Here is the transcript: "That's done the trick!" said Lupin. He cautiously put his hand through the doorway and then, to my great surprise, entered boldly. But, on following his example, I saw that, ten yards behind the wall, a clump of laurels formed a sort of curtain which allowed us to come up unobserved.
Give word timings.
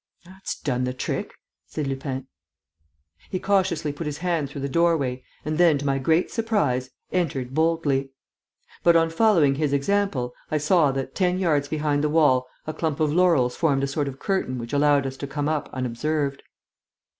"That's 0.25 0.59
done 0.59 0.85
the 0.85 0.95
trick!" 0.95 1.35
said 1.67 1.85
Lupin. 1.85 2.25
He 3.29 3.37
cautiously 3.37 3.93
put 3.93 4.07
his 4.07 4.17
hand 4.17 4.49
through 4.49 4.61
the 4.61 4.67
doorway 4.67 5.23
and 5.45 5.59
then, 5.59 5.77
to 5.77 5.85
my 5.85 5.99
great 5.99 6.31
surprise, 6.31 6.89
entered 7.11 7.53
boldly. 7.53 8.09
But, 8.81 8.95
on 8.95 9.11
following 9.11 9.53
his 9.53 9.73
example, 9.73 10.33
I 10.49 10.57
saw 10.57 10.91
that, 10.93 11.13
ten 11.13 11.37
yards 11.37 11.67
behind 11.67 12.03
the 12.03 12.09
wall, 12.09 12.47
a 12.65 12.73
clump 12.73 12.99
of 12.99 13.13
laurels 13.13 13.55
formed 13.55 13.83
a 13.83 13.87
sort 13.87 14.07
of 14.07 14.17
curtain 14.17 14.57
which 14.57 14.73
allowed 14.73 15.05
us 15.05 15.17
to 15.17 15.27
come 15.27 15.47
up 15.47 15.69
unobserved. 15.71 16.41